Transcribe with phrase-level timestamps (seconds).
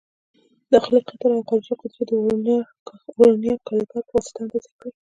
[0.71, 2.11] داخلي قطر او خارجي قطر یې د
[3.17, 4.89] ورنیز کالیپر په واسطه اندازه کړئ.